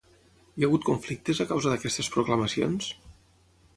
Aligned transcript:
Hi 0.59 0.63
ha 0.63 0.67
hagut 0.69 0.87
conflictes 0.87 1.41
a 1.45 1.47
causa 1.51 1.73
d'aquestes 1.73 2.09
proclamacions? 2.17 2.89